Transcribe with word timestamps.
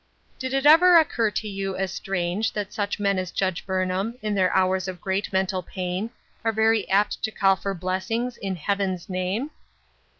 Did 0.39 0.55
it 0.55 0.65
ever 0.65 0.97
occur 0.97 1.29
to 1.29 1.47
you 1.47 1.75
as 1.77 1.91
strange 1.93 2.53
that 2.53 2.73
such 2.73 2.99
men 2.99 3.19
as 3.19 3.29
Judge 3.29 3.63
Burnham, 3.67 4.17
in 4.23 4.33
their 4.33 4.51
hours 4.51 4.87
of 4.87 4.99
great 4.99 5.31
mental 5.31 5.61
pain, 5.61 6.09
are 6.43 6.51
very 6.51 6.89
apt 6.89 7.21
to 7.21 7.29
call 7.29 7.55
for 7.55 7.75
blessings 7.75 8.35
in" 8.37 8.55
heaven's 8.55 9.09
name 9.09 9.51